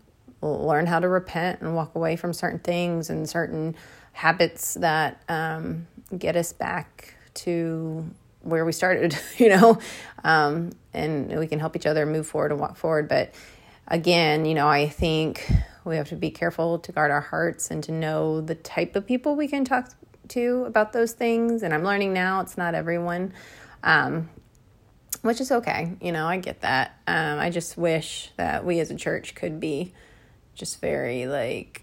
learn 0.42 0.86
how 0.86 0.98
to 0.98 1.08
repent 1.08 1.60
and 1.60 1.74
walk 1.74 1.94
away 1.94 2.16
from 2.16 2.32
certain 2.32 2.58
things 2.58 3.08
and 3.08 3.28
certain 3.28 3.74
habits 4.12 4.74
that 4.74 5.22
um, 5.28 5.86
get 6.16 6.34
us 6.36 6.52
back 6.52 7.14
to 7.44 8.04
where 8.42 8.64
we 8.64 8.72
started, 8.72 9.16
you 9.36 9.48
know, 9.48 9.78
um, 10.24 10.70
and 10.92 11.38
we 11.38 11.46
can 11.46 11.58
help 11.60 11.76
each 11.76 11.86
other 11.86 12.06
move 12.06 12.26
forward 12.26 12.52
and 12.52 12.60
walk 12.60 12.76
forward. 12.76 13.08
But 13.08 13.34
again, 13.86 14.44
you 14.44 14.54
know, 14.54 14.68
I 14.68 14.88
think 14.88 15.50
we 15.84 15.96
have 15.96 16.08
to 16.08 16.16
be 16.16 16.30
careful 16.30 16.78
to 16.80 16.92
guard 16.92 17.10
our 17.10 17.20
hearts 17.20 17.70
and 17.70 17.82
to 17.84 17.92
know 17.92 18.40
the 18.40 18.54
type 18.54 18.96
of 18.96 19.06
people 19.06 19.36
we 19.36 19.48
can 19.48 19.64
talk 19.64 19.90
to 20.28 20.64
about 20.66 20.92
those 20.92 21.12
things. 21.12 21.62
And 21.62 21.72
I'm 21.72 21.84
learning 21.84 22.12
now 22.12 22.40
it's 22.40 22.58
not 22.58 22.74
everyone, 22.74 23.32
um, 23.82 24.28
which 25.22 25.40
is 25.40 25.50
okay. 25.50 25.96
You 26.00 26.12
know, 26.12 26.26
I 26.26 26.38
get 26.38 26.60
that. 26.60 26.98
Um, 27.06 27.38
I 27.38 27.50
just 27.50 27.76
wish 27.76 28.30
that 28.36 28.64
we 28.64 28.80
as 28.80 28.90
a 28.90 28.94
church 28.94 29.34
could 29.34 29.60
be 29.60 29.92
just 30.54 30.80
very 30.80 31.26
like, 31.26 31.82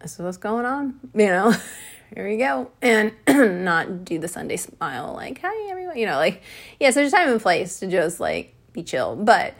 this 0.00 0.14
is 0.14 0.20
what's 0.20 0.36
going 0.36 0.64
on, 0.64 1.00
you 1.14 1.26
know, 1.26 1.52
here 2.14 2.28
we 2.28 2.36
go. 2.36 2.70
And 2.82 3.12
not 3.64 4.04
do 4.04 4.18
the 4.18 4.28
Sunday 4.28 4.56
smile, 4.56 5.14
like, 5.14 5.40
hi, 5.42 5.70
everyone. 5.70 5.96
You 5.96 6.06
know, 6.06 6.16
like, 6.16 6.42
yes, 6.78 6.94
there's 6.94 7.12
time 7.12 7.28
and 7.30 7.40
place 7.40 7.80
to 7.80 7.86
just 7.86 8.20
like 8.20 8.54
be 8.72 8.82
chill. 8.82 9.16
But, 9.16 9.54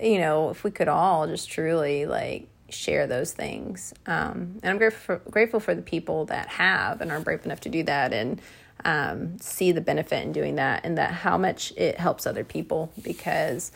you 0.00 0.18
know, 0.18 0.50
if 0.50 0.62
we 0.64 0.70
could 0.70 0.88
all 0.88 1.26
just 1.26 1.50
truly 1.50 2.06
like 2.06 2.48
share 2.68 3.06
those 3.06 3.32
things. 3.32 3.92
Um, 4.06 4.58
and 4.62 4.66
I'm 4.70 4.78
grateful 4.78 5.18
for, 5.18 5.30
grateful 5.30 5.60
for 5.60 5.74
the 5.74 5.82
people 5.82 6.26
that 6.26 6.48
have 6.48 7.00
and 7.00 7.10
are 7.10 7.20
brave 7.20 7.44
enough 7.44 7.60
to 7.60 7.68
do 7.68 7.82
that 7.84 8.12
and 8.12 8.40
um, 8.84 9.38
see 9.38 9.72
the 9.72 9.80
benefit 9.80 10.24
in 10.24 10.32
doing 10.32 10.56
that 10.56 10.84
and 10.84 10.96
that 10.98 11.10
how 11.10 11.36
much 11.36 11.72
it 11.76 11.98
helps 11.98 12.26
other 12.26 12.44
people 12.44 12.92
because 13.02 13.72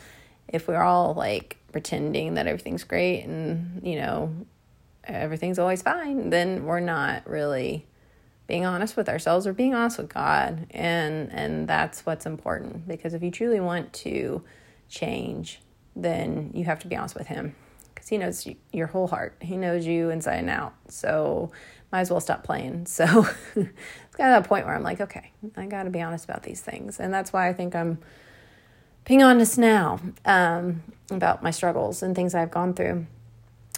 if 0.47 0.67
we're 0.67 0.81
all 0.81 1.13
like 1.13 1.57
pretending 1.71 2.35
that 2.35 2.47
everything's 2.47 2.83
great 2.83 3.23
and 3.23 3.81
you 3.83 3.97
know 3.97 4.33
everything's 5.03 5.59
always 5.59 5.81
fine 5.81 6.31
then 6.31 6.65
we're 6.65 6.79
not 6.79 7.27
really 7.27 7.85
being 8.47 8.65
honest 8.65 8.95
with 8.95 9.09
ourselves 9.09 9.47
or 9.47 9.53
being 9.53 9.73
honest 9.73 9.97
with 9.97 10.09
God. 10.09 10.67
And 10.71 11.31
and 11.31 11.67
that's 11.67 12.05
what's 12.05 12.25
important 12.25 12.87
because 12.87 13.13
if 13.13 13.23
you 13.23 13.31
truly 13.31 13.59
want 13.59 13.93
to 13.93 14.43
change, 14.89 15.61
then 15.95 16.51
you 16.53 16.65
have 16.65 16.79
to 16.79 16.87
be 16.87 16.95
honest 16.95 17.15
with 17.15 17.27
him 17.27 17.55
because 17.93 18.09
he 18.09 18.17
knows 18.17 18.45
you, 18.45 18.55
your 18.71 18.87
whole 18.87 19.07
heart. 19.07 19.35
He 19.41 19.57
knows 19.57 19.85
you 19.85 20.09
inside 20.09 20.35
and 20.35 20.49
out. 20.49 20.73
So 20.89 21.51
might 21.91 22.01
as 22.01 22.11
well 22.11 22.19
stop 22.19 22.43
playing. 22.43 22.85
So 22.89 23.05
it's 23.55 24.15
kind 24.15 24.33
of 24.33 24.43
that 24.43 24.47
point 24.47 24.65
where 24.65 24.75
I'm 24.75 24.83
like, 24.83 25.01
okay, 25.01 25.31
I 25.57 25.65
got 25.65 25.83
to 25.83 25.89
be 25.89 26.01
honest 26.01 26.25
about 26.25 26.43
these 26.43 26.61
things. 26.61 26.99
And 26.99 27.13
that's 27.13 27.33
why 27.33 27.47
I 27.47 27.53
think 27.53 27.75
I'm 27.75 27.99
being 29.05 29.23
honest 29.23 29.57
now 29.57 29.99
um, 30.25 30.83
about 31.09 31.41
my 31.43 31.51
struggles 31.51 32.03
and 32.03 32.15
things 32.15 32.35
I've 32.35 32.51
gone 32.51 32.73
through. 32.73 33.05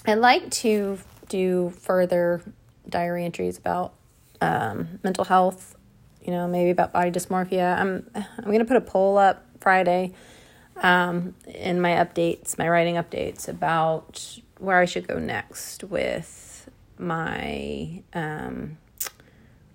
I'd 0.05 0.15
like 0.15 0.49
to 0.51 0.99
do 1.29 1.71
further 1.71 2.41
diary 2.87 3.25
entries 3.25 3.57
about 3.57 3.93
um, 4.41 4.99
mental 5.03 5.25
health, 5.25 5.75
you 6.21 6.31
know, 6.31 6.47
maybe 6.47 6.69
about 6.69 6.93
body 6.93 7.11
dysmorphia. 7.11 7.77
I'm 7.77 8.09
I'm 8.15 8.51
gonna 8.51 8.65
put 8.65 8.77
a 8.77 8.81
poll 8.81 9.17
up 9.17 9.45
Friday 9.59 10.13
um, 10.77 11.35
in 11.47 11.81
my 11.81 11.91
updates, 11.91 12.57
my 12.57 12.67
writing 12.67 12.95
updates 12.95 13.47
about 13.47 14.39
where 14.59 14.77
I 14.77 14.85
should 14.85 15.07
go 15.07 15.19
next 15.19 15.83
with 15.83 16.69
my 16.97 18.01
um, 18.13 18.77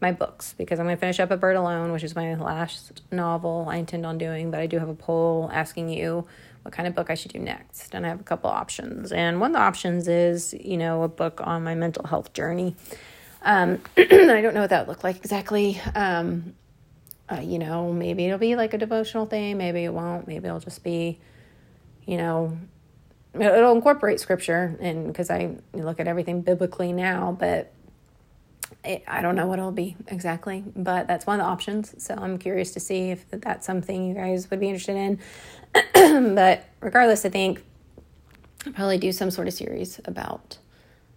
my 0.01 0.13
books 0.13 0.55
because 0.59 0.81
I'm 0.81 0.89
to 0.89 0.97
finish 0.97 1.21
up 1.21 1.31
A 1.31 1.37
Bird 1.37 1.57
Alone, 1.57 1.93
which 1.93 2.03
is 2.03 2.17
my 2.17 2.35
last 2.35 3.03
novel 3.11 3.67
I 3.69 3.77
intend 3.77 4.05
on 4.05 4.19
doing. 4.19 4.51
But 4.51 4.61
I 4.61 4.67
do 4.67 4.79
have 4.79 4.89
a 4.89 4.95
poll 4.95 5.49
asking 5.53 5.89
you 5.89 6.27
what 6.63 6.75
kind 6.75 6.87
of 6.87 6.95
book 6.95 7.11
I 7.11 7.15
should 7.15 7.33
do 7.33 7.39
next, 7.39 7.95
and 7.95 8.05
I 8.05 8.09
have 8.09 8.21
a 8.21 8.25
couple 8.25 8.51
options. 8.51 9.13
And 9.13 9.41
one 9.41 9.53
of 9.53 9.55
the 9.55 9.63
options 9.63 10.09
is, 10.09 10.55
you 10.55 10.77
know, 10.77 11.03
a 11.03 11.09
book 11.09 11.41
on 11.43 11.65
my 11.65 11.75
mental 11.75 12.07
health 12.07 12.33
journey. 12.33 12.77
Um, 13.43 13.81
I 13.97 14.05
don't 14.05 14.55
know 14.55 14.61
what 14.61 14.71
that 14.71 14.87
would 14.87 14.93
look 14.93 15.05
like 15.05 15.17
exactly. 15.17 15.81
Um, 15.95 16.55
uh, 17.31 17.41
you 17.41 17.59
know, 17.59 17.93
maybe 17.93 18.27
it'll 18.27 18.39
be 18.39 18.57
like 18.57 18.75
a 18.75 18.79
devotional 18.79 19.27
thing. 19.27 19.59
Maybe 19.59 19.85
it 19.85 19.93
won't. 19.93 20.27
Maybe 20.27 20.47
it'll 20.47 20.61
just 20.61 20.83
be, 20.83 21.19
you 22.05 22.17
know, 22.17 22.59
it'll 23.35 23.73
incorporate 23.73 24.21
scripture 24.21 24.77
and 24.81 25.07
because 25.07 25.31
I 25.31 25.57
look 25.73 26.01
at 26.01 26.07
everything 26.07 26.43
biblically 26.43 26.93
now, 26.93 27.37
but 27.39 27.73
it, 28.85 29.05
I 29.07 29.23
don't 29.23 29.37
know 29.37 29.47
what 29.47 29.59
it'll 29.59 29.73
be 29.73 29.97
exactly. 30.09 30.65
But 30.75 31.07
that's 31.07 31.27
one 31.27 31.41
of 31.41 31.47
the 31.47 31.51
options. 31.51 31.95
So 32.03 32.15
I'm 32.15 32.39
curious 32.39 32.73
to 32.73 32.81
see 32.81 33.11
if 33.11 33.25
that's 33.31 33.67
something 33.67 34.09
you 34.09 34.15
guys 34.15 34.51
would 34.51 34.61
be 34.61 34.69
interested 34.69 34.97
in. 34.97 36.35
but 36.35 36.69
regardless, 36.81 37.25
I 37.25 37.31
think 37.31 37.65
I'll 38.67 38.73
probably 38.73 38.99
do 38.99 39.13
some 39.13 39.31
sort 39.31 39.49
of 39.49 39.55
series 39.55 40.01
about 40.05 40.59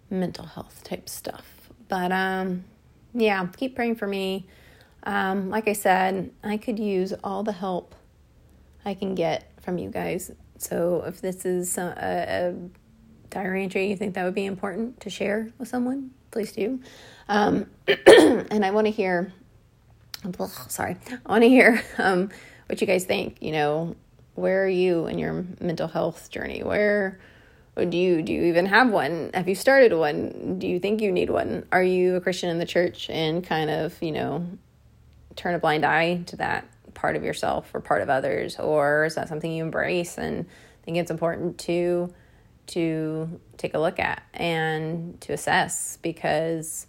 mental 0.08 0.46
health 0.46 0.82
type 0.84 1.08
stuff. 1.08 1.55
But 1.88 2.12
um, 2.12 2.64
yeah, 3.14 3.46
keep 3.56 3.74
praying 3.74 3.96
for 3.96 4.06
me. 4.06 4.46
Um, 5.04 5.50
like 5.50 5.68
I 5.68 5.72
said, 5.72 6.32
I 6.42 6.56
could 6.56 6.78
use 6.78 7.12
all 7.22 7.42
the 7.42 7.52
help 7.52 7.94
I 8.84 8.94
can 8.94 9.14
get 9.14 9.50
from 9.60 9.78
you 9.78 9.90
guys. 9.90 10.32
So 10.58 11.04
if 11.06 11.20
this 11.20 11.44
is 11.44 11.78
a, 11.78 11.94
a 11.98 12.54
diary 13.30 13.62
entry 13.62 13.88
you 13.88 13.96
think 13.96 14.14
that 14.14 14.24
would 14.24 14.34
be 14.34 14.46
important 14.46 15.00
to 15.00 15.10
share 15.10 15.50
with 15.58 15.68
someone, 15.68 16.10
please 16.30 16.52
do. 16.52 16.80
Um, 17.28 17.66
and 18.06 18.64
I 18.64 18.70
want 18.70 18.86
to 18.86 18.90
hear, 18.90 19.32
sorry, 20.68 20.96
I 21.10 21.30
want 21.30 21.42
to 21.42 21.48
hear 21.48 21.82
um, 21.98 22.30
what 22.66 22.80
you 22.80 22.86
guys 22.86 23.04
think. 23.04 23.38
You 23.40 23.52
know, 23.52 23.96
where 24.34 24.64
are 24.64 24.68
you 24.68 25.06
in 25.06 25.18
your 25.18 25.44
mental 25.60 25.88
health 25.88 26.30
journey? 26.30 26.62
Where 26.62 27.18
do 27.84 27.98
you 27.98 28.22
do 28.22 28.32
you 28.32 28.44
even 28.44 28.66
have 28.66 28.90
one? 28.90 29.30
Have 29.34 29.48
you 29.48 29.54
started 29.54 29.92
one? 29.92 30.58
Do 30.58 30.66
you 30.66 30.80
think 30.80 31.02
you 31.02 31.12
need 31.12 31.28
one? 31.28 31.66
Are 31.70 31.82
you 31.82 32.16
a 32.16 32.20
christian 32.20 32.48
in 32.48 32.58
the 32.58 32.64
church 32.64 33.10
and 33.10 33.44
kind 33.44 33.68
of 33.70 34.02
you 34.02 34.12
know 34.12 34.46
turn 35.36 35.54
a 35.54 35.58
blind 35.58 35.84
eye 35.84 36.22
to 36.26 36.36
that 36.36 36.66
part 36.94 37.16
of 37.16 37.22
yourself 37.22 37.70
or 37.74 37.80
part 37.80 38.00
of 38.00 38.08
others? 38.08 38.58
Or 38.58 39.04
is 39.04 39.14
that 39.16 39.28
something 39.28 39.52
you 39.52 39.62
embrace 39.62 40.16
and 40.16 40.46
think 40.84 40.96
it's 40.96 41.10
important 41.10 41.58
to 41.60 42.12
to 42.68 43.40
take 43.58 43.74
a 43.74 43.78
look 43.78 43.98
at 43.98 44.22
and 44.32 45.20
to 45.20 45.34
assess? 45.34 45.98
Because 46.00 46.86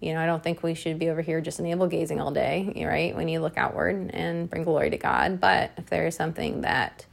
you 0.00 0.12
know 0.12 0.20
i 0.20 0.26
don't 0.26 0.42
think 0.42 0.62
we 0.62 0.74
should 0.74 0.98
be 0.98 1.08
over 1.08 1.22
here 1.22 1.40
just 1.40 1.60
navel 1.60 1.86
gazing 1.86 2.20
all 2.20 2.32
day 2.32 2.72
right? 2.84 3.16
Need 3.16 3.36
to 3.36 3.40
look 3.40 3.56
outward 3.56 4.10
and 4.12 4.50
bring 4.50 4.64
glory 4.64 4.90
to 4.90 4.98
god. 4.98 5.40
But 5.40 5.70
if 5.76 5.86
there 5.86 6.08
is 6.08 6.16
something 6.16 6.62
that 6.62 7.06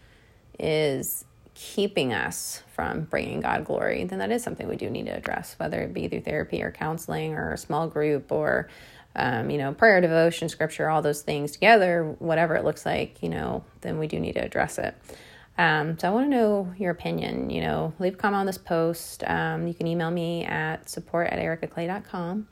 is 0.57 1.23
keeping 1.63 2.11
us 2.11 2.63
from 2.73 3.03
bringing 3.03 3.39
God 3.39 3.65
glory, 3.65 4.03
then 4.03 4.17
that 4.17 4.31
is 4.31 4.41
something 4.41 4.67
we 4.67 4.77
do 4.77 4.89
need 4.89 5.05
to 5.05 5.15
address, 5.15 5.53
whether 5.59 5.79
it 5.81 5.93
be 5.93 6.07
through 6.07 6.21
therapy 6.21 6.63
or 6.63 6.71
counseling 6.71 7.35
or 7.35 7.53
a 7.53 7.57
small 7.57 7.87
group 7.87 8.31
or, 8.31 8.67
um, 9.15 9.51
you 9.51 9.59
know, 9.59 9.71
prayer, 9.71 10.01
devotion, 10.01 10.49
scripture, 10.49 10.89
all 10.89 11.03
those 11.03 11.21
things 11.21 11.51
together, 11.51 12.15
whatever 12.17 12.55
it 12.55 12.65
looks 12.65 12.83
like, 12.83 13.21
you 13.21 13.29
know, 13.29 13.63
then 13.81 13.99
we 13.99 14.07
do 14.07 14.19
need 14.19 14.33
to 14.33 14.43
address 14.43 14.79
it. 14.79 14.95
Um, 15.55 15.99
so 15.99 16.07
I 16.07 16.11
want 16.11 16.31
to 16.31 16.35
know 16.35 16.73
your 16.79 16.89
opinion. 16.89 17.51
You 17.51 17.61
know, 17.61 17.93
leave 17.99 18.15
a 18.15 18.17
comment 18.17 18.39
on 18.39 18.45
this 18.47 18.57
post. 18.57 19.23
Um, 19.27 19.67
you 19.67 19.75
can 19.75 19.85
email 19.85 20.09
me 20.09 20.43
at 20.45 20.89
support 20.89 21.27
at 21.27 21.37
erickaclay.com. 21.37 22.47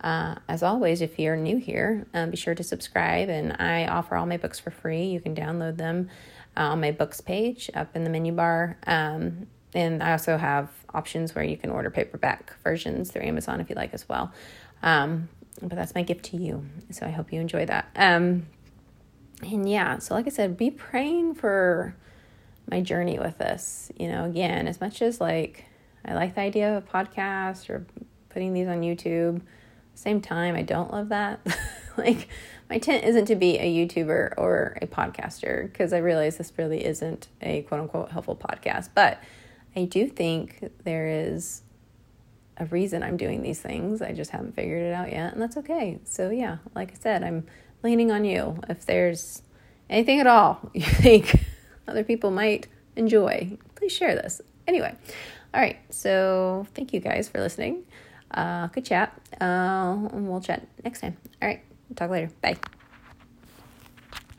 Uh, 0.00 0.36
as 0.48 0.62
always, 0.62 1.00
if 1.00 1.18
you're 1.18 1.36
new 1.36 1.58
here, 1.58 2.06
um, 2.14 2.30
be 2.30 2.36
sure 2.36 2.54
to 2.54 2.62
subscribe. 2.62 3.28
And 3.28 3.56
I 3.58 3.86
offer 3.86 4.16
all 4.16 4.26
my 4.26 4.36
books 4.36 4.58
for 4.58 4.70
free. 4.70 5.04
You 5.04 5.20
can 5.20 5.34
download 5.34 5.76
them 5.76 6.08
uh, 6.56 6.60
on 6.60 6.80
my 6.80 6.90
books 6.90 7.20
page 7.20 7.70
up 7.74 7.94
in 7.94 8.04
the 8.04 8.10
menu 8.10 8.32
bar. 8.32 8.78
Um, 8.86 9.46
and 9.74 10.02
I 10.02 10.12
also 10.12 10.36
have 10.36 10.68
options 10.92 11.34
where 11.34 11.44
you 11.44 11.56
can 11.56 11.70
order 11.70 11.90
paperback 11.90 12.54
versions 12.62 13.10
through 13.10 13.22
Amazon 13.22 13.60
if 13.60 13.68
you 13.68 13.76
like 13.76 13.94
as 13.94 14.08
well. 14.08 14.32
Um, 14.82 15.28
but 15.60 15.76
that's 15.76 15.94
my 15.94 16.02
gift 16.02 16.24
to 16.26 16.36
you. 16.36 16.64
So 16.90 17.06
I 17.06 17.10
hope 17.10 17.32
you 17.32 17.40
enjoy 17.40 17.66
that. 17.66 17.90
Um, 17.94 18.46
and 19.42 19.68
yeah, 19.68 19.98
so 19.98 20.14
like 20.14 20.26
I 20.26 20.30
said, 20.30 20.56
be 20.56 20.70
praying 20.70 21.34
for 21.34 21.94
my 22.70 22.80
journey 22.80 23.18
with 23.18 23.38
this. 23.38 23.90
You 23.98 24.08
know, 24.08 24.24
again, 24.24 24.66
as 24.68 24.80
much 24.80 25.02
as 25.02 25.20
like 25.20 25.66
I 26.04 26.14
like 26.14 26.34
the 26.34 26.40
idea 26.40 26.76
of 26.76 26.84
a 26.84 26.86
podcast 26.86 27.68
or 27.70 27.86
putting 28.30 28.52
these 28.52 28.68
on 28.68 28.80
YouTube, 28.80 29.42
same 30.00 30.20
time, 30.20 30.56
I 30.56 30.62
don't 30.62 30.90
love 30.92 31.10
that. 31.10 31.40
like, 31.96 32.28
my 32.68 32.76
intent 32.76 33.04
isn't 33.04 33.26
to 33.26 33.36
be 33.36 33.58
a 33.58 33.86
YouTuber 33.86 34.34
or 34.36 34.78
a 34.80 34.86
podcaster 34.86 35.64
because 35.64 35.92
I 35.92 35.98
realize 35.98 36.38
this 36.38 36.52
really 36.56 36.84
isn't 36.84 37.28
a 37.40 37.62
quote 37.62 37.80
unquote 37.80 38.10
helpful 38.10 38.36
podcast. 38.36 38.90
But 38.94 39.22
I 39.74 39.84
do 39.84 40.06
think 40.08 40.70
there 40.84 41.08
is 41.08 41.62
a 42.56 42.66
reason 42.66 43.02
I'm 43.02 43.16
doing 43.16 43.42
these 43.42 43.60
things. 43.60 44.02
I 44.02 44.12
just 44.12 44.30
haven't 44.30 44.54
figured 44.54 44.82
it 44.82 44.92
out 44.92 45.10
yet, 45.10 45.32
and 45.32 45.42
that's 45.42 45.56
okay. 45.56 45.98
So, 46.04 46.30
yeah, 46.30 46.58
like 46.74 46.92
I 46.92 46.94
said, 46.94 47.22
I'm 47.24 47.46
leaning 47.82 48.12
on 48.12 48.24
you. 48.24 48.60
If 48.68 48.86
there's 48.86 49.42
anything 49.88 50.20
at 50.20 50.26
all 50.26 50.70
you 50.74 50.82
think 50.82 51.44
other 51.88 52.04
people 52.04 52.30
might 52.30 52.68
enjoy, 52.96 53.58
please 53.74 53.92
share 53.92 54.14
this. 54.14 54.40
Anyway, 54.68 54.94
all 55.52 55.60
right, 55.60 55.78
so 55.90 56.66
thank 56.74 56.92
you 56.92 57.00
guys 57.00 57.28
for 57.28 57.40
listening. 57.40 57.84
Uh, 58.30 58.68
good 58.68 58.84
chat. 58.84 59.12
Uh, 59.40 59.96
we'll 60.12 60.40
chat 60.40 60.66
next 60.84 61.00
time. 61.00 61.16
All 61.42 61.48
right, 61.48 61.62
talk 61.96 62.10
later. 62.10 62.30
Bye. 62.40 62.58